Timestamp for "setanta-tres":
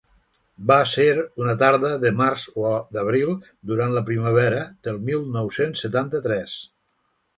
5.87-6.57